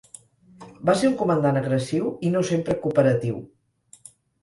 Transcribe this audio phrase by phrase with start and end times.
[0.91, 3.43] Va ser un comandant agressiu i no sempre cooperatiu.